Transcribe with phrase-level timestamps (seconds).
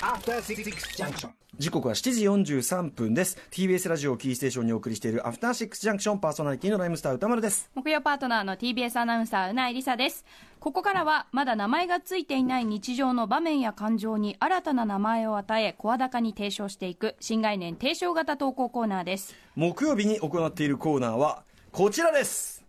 [0.00, 1.30] After Six Junction.
[1.56, 3.38] 時刻は7時43分です。
[3.50, 7.70] TBS ラジオをキーステーションにお送りしているアフターシックスジャンクションパーソナリティのライムスター歌丸です。
[7.74, 10.26] 木曜パートナーの TBS アナウンサーうないりさです。
[10.60, 19.34] ここからはまだ名前がついていない日常の場面や感情に新たな名前を与え声高に提唱していく新概念提唱型投稿コーナーです。
[19.56, 22.62] 木曜日に行っているコーナーはこちらです。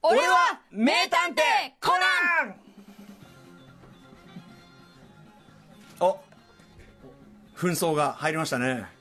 [0.00, 1.42] 俺は名探偵
[1.78, 2.65] コナン
[6.00, 6.18] お
[7.56, 8.95] 紛争が入りましたね。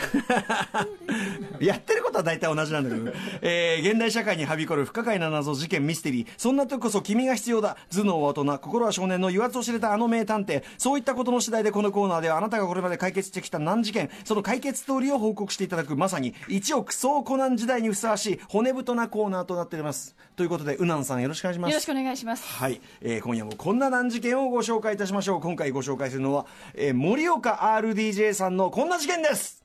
[1.60, 6.26] やってることは大体同じなんだけど、えー、現代社会にはびこる不可解な謎事件ミステリー。
[6.36, 7.76] そんな時こそ君が必要だ。
[7.92, 10.62] 頭脳は大人心は少年の油圧を知れたあの名探偵。
[10.78, 14.10] そういったことの次第でこのコーナーではあなたがこれまで解決してきた難事件。
[14.24, 20.16] その解決ストーリーを報告していただくまさに一億総コナン時代にふさわしい骨太なコーナーとなっております。
[20.36, 21.70] ということでうなんさんよろしくお願いします。
[21.70, 22.44] よろしくお願いします。
[22.44, 25.40] はい、えー今夜もこんな難事件をご紹介いたしましょう。
[25.40, 29.59] 今回ご紹介するのは、えー森岡 RDJ さんのこんな事件です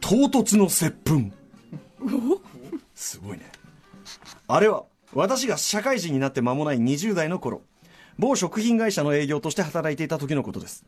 [0.00, 1.32] 唐突の接吻。
[2.94, 3.44] すごいね。
[4.48, 7.62] あれは私が社会人になって間もない20代の頃。
[8.18, 10.84] 某食品会社の営業として働いていた時のことです。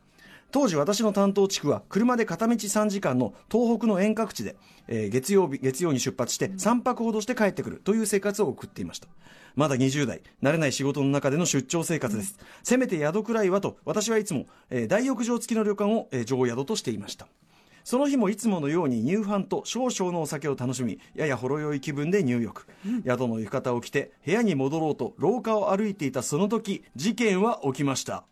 [0.53, 4.55] 当時私の担当地区は車で片道3時間の東北の遠隔地で、
[4.87, 9.07] えー月曜日月曜に出発して3泊ほどして帰ってくるという生活を送っていました。
[9.55, 17.27] まだ20代慣れない仕事の中での出張生活です、せめて宿くらいはと私はいつも、えー大浴場付きの旅館を、えー上宿としていました。
[17.83, 22.67] その日もいつものように乳飯と少々のお酒を楽しみややほろ酔い気分で入浴、
[23.03, 28.23] 宿の浴衣を着て部屋に戻ろうと廊下を歩いていたその時事件は起きました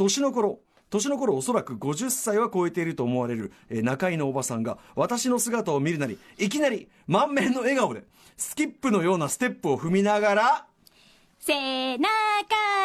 [0.00, 8.04] 年の頃年の頃おそらく50歳は超えていると思われる、えー中井のおばさんが私の姿を見るなりいきなり満面の笑顔で
[8.38, 10.66] スキップのようなステップを踏みながら
[11.38, 12.04] 背中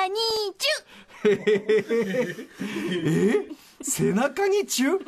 [0.09, 0.15] に
[0.57, 0.67] チ
[3.81, 4.99] 背中にチュー？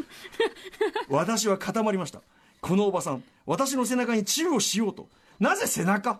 [1.09, 2.22] 私は固まりました。
[2.62, 5.07] このおばさん私の背中にチューをしようと。
[5.40, 6.19] なぜ背中？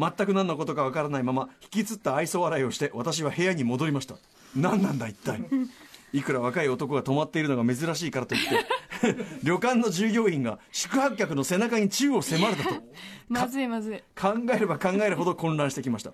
[0.00, 4.16] 全く何のことかわからないまま引きつった愛想笑いをして私は部屋に戻りました。
[4.56, 5.42] 何なんだ一体。
[6.12, 8.66] いくら若い男が泊まっているのが珍しいからといって
[9.44, 12.70] 旅館の従業員が宿泊客の背中にチューを迫るだと。
[12.70, 12.82] ュ
[13.28, 14.02] まずいまずい。
[14.18, 16.12] 考えれば考えるほど混乱してきました。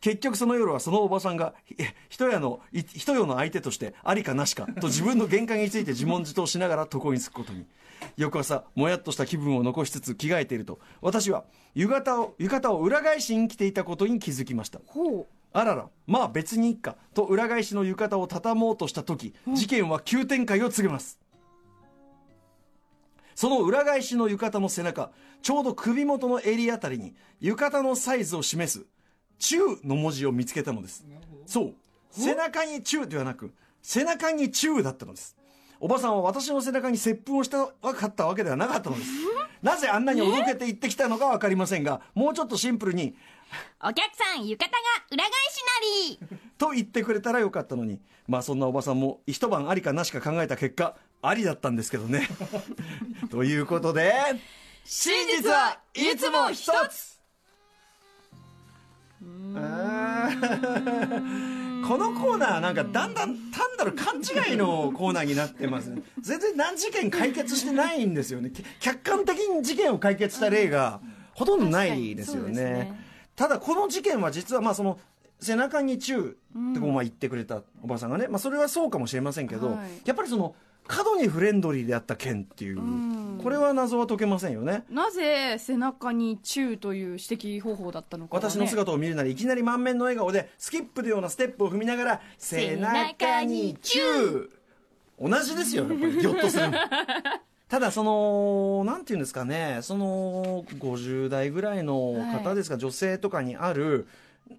[0.00, 7.64] 結局その夜はそのおばさんがえ一夜のい一夜の相手としてありかなしかと自分の限界について自問自答しながら床につくことに
[8.16, 10.78] 翌朝もやっとした気分を残しつつ着替えていると。
[11.00, 14.80] 私は浴衣を浴衣を裏返しに着ていたことに気づきました。
[15.54, 21.18] あららまあ別にいっかと裏返しの浴衣を畳もうとした時事件は急展開を告げます。
[23.34, 25.10] その裏返しの浴衣の背中
[25.42, 28.86] ちょうど首元の襟あたりに浴衣のサイズを示す
[29.38, 31.04] 「中」の文字を見つけたのです。
[31.46, 31.74] そう。
[32.10, 33.52] 背中に「中」ではなく
[33.82, 35.36] 背中に「中」だったのです
[35.84, 39.10] おばさんは私の背中に接吻をしたかったわけではなかったのです。
[39.62, 43.16] なぜあんなにおどけて言ってきたのか分かりませんがもうちょっとシンプルに
[43.82, 44.78] お客さん浴衣が
[45.10, 46.46] 裏返しなり。
[46.56, 47.98] と言ってくれたらよかったのに
[48.28, 52.28] まあそんなおばさんも一晩ありかなしか考えた結果ありだったんですけどね。
[53.32, 54.14] ということで
[54.84, 57.11] 真実はいつも一つ
[61.86, 66.02] このコーナーなんかだんだん単なる勘違いのコーナーになってますね。
[66.20, 68.50] 全然何事件解決してないんですよね。
[68.50, 71.00] き客観的に事件を解決した例が
[71.34, 72.52] ほとんどないですよね。
[72.52, 73.00] ね。
[73.36, 74.98] ただこの事件は実はまあその
[75.40, 80.00] 背中にチューってこうまあ言ってくれたおばさんがね、まあ、それはそうかもしれませんけど、はい。
[80.04, 80.54] やっぱりその
[80.86, 83.40] 過度にフレンドリーであった件っていう、ん。
[83.42, 84.84] これは謎は解けませんよね。
[84.90, 94.50] なぜ背中にチューという指摘方法だったのか、ね、私の姿を見るなりいきなり満面の笑顔でスキップのようなステップを踏みながら背中にチュー。
[95.20, 96.78] 同じですよやっぱりギョッとするの。
[97.68, 102.12] ただそのなんていうんですかねその50代ぐらいの
[102.44, 104.06] 方ですか、女性とかにある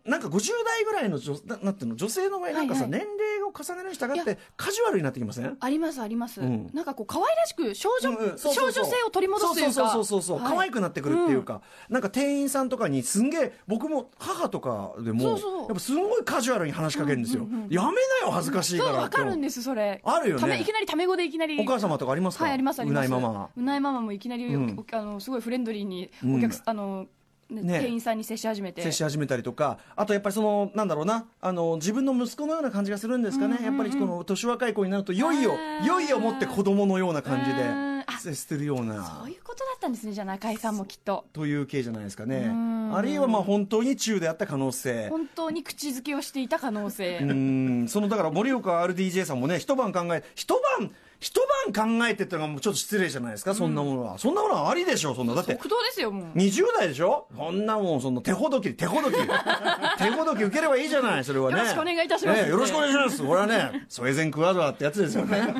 [0.06, 5.58] なんか50代ぐらいの女ななんての女性の場合なんかさ、はいはい年齢を重ねるに従ってカジュアルになってきません？
[5.60, 6.70] ありますあります、うん。
[6.74, 8.38] なんかこう可愛らしく少女,、うんうん。
[8.38, 8.74] そうそうそう。
[8.74, 9.72] 少女性を取り戻すというか。
[9.74, 15.60] そうそうそうそう、はい可愛くなってくるっていうか、なんか店員さんとかにすんげえ僕も母とかでもそうそう。
[15.62, 20.02] やっぱすんごいカジュアルに話しかけるんですよ、やめなよ恥ずかしいからそうわかるんですそれ。
[20.04, 20.60] あるよね。
[20.60, 21.60] いきなりタメ語でいきなり。
[21.60, 22.46] お母様とかありますか？
[22.46, 23.08] はいありますあります。
[23.08, 26.36] うないママうないママもいきなり、あのすごいフレンドリーにうん。
[26.38, 27.08] お客、あの
[27.54, 27.80] ねね。
[27.80, 28.82] 店員さんに接し始めて。
[28.82, 29.80] 接し始めたりとか。
[29.96, 31.26] あとやっぱりそのなんだろうな。
[31.42, 33.78] あの自分の息子のような感じがするんですかね、うんうんうん。
[33.78, 38.94] やっぱりこの年若い子になるといよいよいよいよもって子供のような感じで接してるようそうな
[39.28, 41.26] いうことだったんですねじゃあ中井さんもきっと。
[41.34, 42.48] という系じゃないですかね。
[42.48, 42.96] ん。
[42.96, 45.10] あるいはまあ本当に中であった可能性。
[45.10, 47.88] 本当に口づけをしていた可能性、うん。
[47.88, 50.92] そのだから盛岡 RDJ さんもね一晩考え一晩
[51.24, 51.40] 一
[51.74, 54.18] 晩考えてってのがもうちょっと失礼じゃないですか、そんなものは。
[54.18, 55.34] そんなものはありでしょそんな。
[55.34, 56.38] だって即答ですよもう。
[56.38, 57.28] 20代でしょ？
[57.36, 59.16] そんなもんそんな手ほどき手ほどき。
[59.98, 61.58] 手ほどき受ければいいじゃないそれはね。
[61.60, 62.44] よろしくお願いいたします。
[62.44, 63.24] ねよろしくお願いします。
[63.24, 65.56] これはねソエゼンクワドラってやつですよね。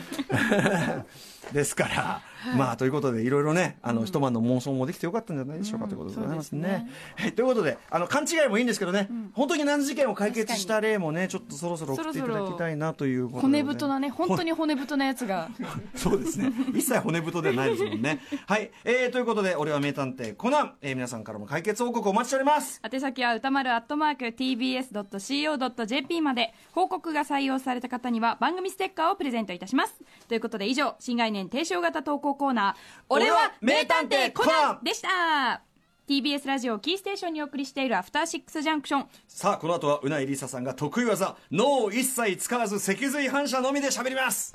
[1.54, 2.22] ですから、
[2.58, 6.90] まあということでいろいろねあの、一晩の妄想もできてよかったんじゃないでしょうか、ということでございますね。
[7.16, 7.34] はい。
[7.34, 15.50] ということであの勘違いもいいんですけどね、本当に難事件を解決した例もねちょっとそろそろ送っていただきたいなということで、骨太なね本当に骨太なやつが。
[15.96, 16.52] そうですね。
[16.74, 18.20] 一切骨太ではないですもんね。
[18.48, 18.72] はい。
[18.84, 22.82] えー、ということで、俺は名探偵コナン、えー、皆さんからも解決報告お待ちしております。
[22.84, 26.54] 宛先は歌丸アットマーク TBS.CO.JP まで。
[26.72, 29.96] 報告が採用された方には番組ステッカーをプレゼントいたします。
[30.28, 32.76] ということで以上新概念提唱型投稿コーナー
[33.10, 35.62] 俺は名探偵コナンでした
[36.08, 44.52] TBS ラジオキーステーションにお送りしているアフターシックスジャンクションさあ、この後はうないりささんが得意技、脳を一切使わず脊髄反射のみで喋ります。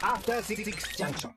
[0.00, 0.64] After Six
[0.96, 1.30] Junction.